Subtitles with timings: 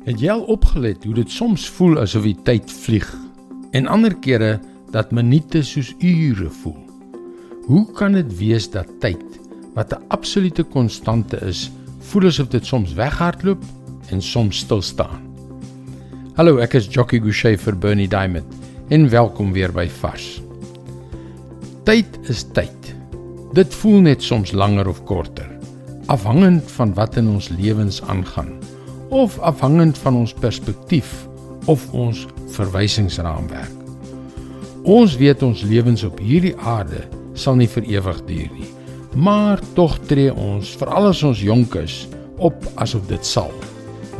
[0.00, 3.08] Het jy al opgelet hoe dit soms voel asof die tyd vlieg
[3.76, 4.54] en ander kere
[4.94, 6.78] dat minute soos ure voel?
[7.66, 9.36] Hoe kan dit wees dat tyd
[9.74, 11.68] wat 'n absolute konstante is,
[11.98, 13.62] voel asof dit soms weghardloop
[14.08, 15.20] en soms stil staan?
[16.34, 18.54] Hallo, ek is Jockey Gouchee vir Bernie Diamond
[18.88, 20.40] en welkom weer by Vars.
[21.84, 22.94] Tyd is tyd.
[23.52, 25.58] Dit voel net soms langer of korter,
[26.06, 28.79] afhangend van wat in ons lewens aangaan
[29.10, 31.28] of afhangend van ons perspektief
[31.66, 33.76] of ons verwysingsraamwerk.
[34.82, 38.70] Ons weet ons lewens op hierdie aarde sal nie vir ewig duur nie.
[39.14, 42.04] Maar tog tree ons, veral as ons jonk is,
[42.38, 43.50] op asof dit sal.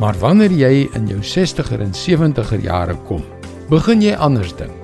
[0.01, 3.23] Maar wanneer jy in jou 60er en 70er jare kom,
[3.71, 4.77] begin jy anders dink.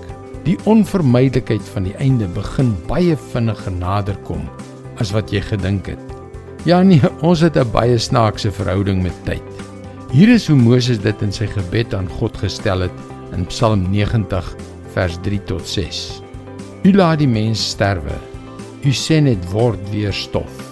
[0.47, 4.45] Die onvermydelikheid van die einde begin baie vinniger naderkom
[5.03, 6.15] as wat jy gedink het.
[6.65, 9.46] Ja nee, ons het 'n baie snaakse verhouding met tyd.
[10.07, 12.99] Hier is hoe Moses dit in sy gebed aan God gestel het
[13.35, 14.53] in Psalm 90
[14.93, 15.99] vers 3 tot 6.
[16.87, 18.15] U laat die mens sterwe.
[18.87, 20.63] U sê net word weer stof.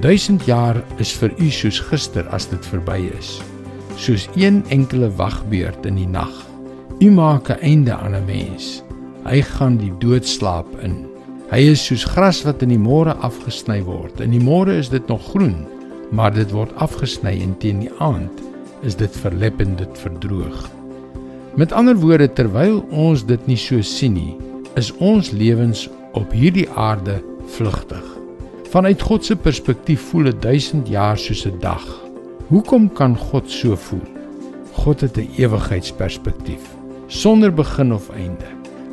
[0.00, 3.34] 1000 jaar is vir u soos gister as dit verby is.
[4.00, 6.32] Soos een enkele wagbeurt in die nag.
[7.04, 8.82] U maak 'n einde aan 'n mens.
[9.28, 11.04] Hy gaan die dood slaap in.
[11.52, 14.20] Hy is soos gras wat in die môre afgesny word.
[14.20, 15.66] In die môre is dit nog groen,
[16.10, 18.48] maar dit word afgesny en teen die aand
[18.82, 20.68] is dit verlep en dit verdroog.
[21.58, 24.36] Met ander woorde terwyl ons dit nie so sien nie,
[24.78, 27.18] is ons lewens op hierdie aarde
[27.56, 28.04] vlugtig.
[28.70, 31.86] Vanuit God se perspektief voel 'n 1000 jaar soos 'n dag.
[32.48, 34.06] Hoekom kan God so voel?
[34.72, 36.62] God het 'n ewigheidsperspektief
[37.08, 38.46] sonder begin of einde.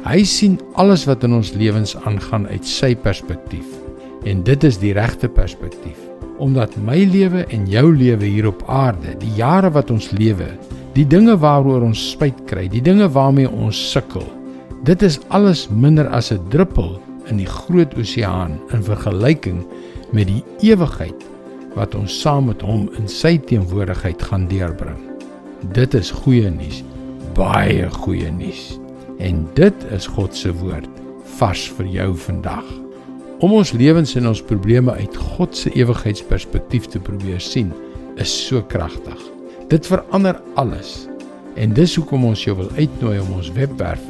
[0.05, 3.65] Hy sien alles wat in ons lewens aangaan uit sy perspektief
[4.23, 5.97] en dit is die regte perspektief
[6.37, 10.47] omdat my lewe en jou lewe hier op aarde, die jare wat ons lewe,
[10.95, 14.25] die dinge waaroor ons spyt kry, die dinge waarmee ons sukkel,
[14.87, 19.65] dit is alles minder as 'n druppel in die groot oseaan in vergelyking
[20.11, 21.25] met die ewigheid
[21.75, 25.01] wat ons saam met hom in sy teenwoordigheid gaan deurbring.
[25.73, 26.83] Dit is goeie nuus,
[27.33, 28.79] baie goeie nuus.
[29.19, 30.89] En dit is God se woord
[31.39, 32.84] vars vir jou vandag.
[33.45, 37.67] Om ons lewens en ons probleme uit God se ewigheidsperspektief te probeer sien,
[38.17, 39.19] is so kragtig.
[39.69, 41.03] Dit verander alles.
[41.53, 44.01] En dis hoekom ons jou wil uitnooi om ons webwerf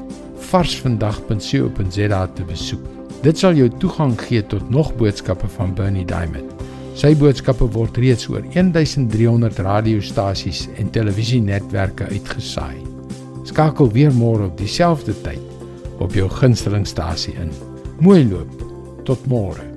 [0.45, 2.85] varsvandag.co.za te besoek.
[3.25, 6.53] Dit sal jou toegang gee tot nog boodskappe van Bernie Diamond.
[6.95, 12.77] Sy boodskappe word reeds oor 1300 radiostasies en televisienetwerke uitgesaai.
[13.51, 15.43] Skakel weer môre op dieselfde tyd
[15.99, 17.51] op jou gunstelingstasie in.
[17.99, 18.74] Mooi loop.
[19.05, 19.74] Tot môre.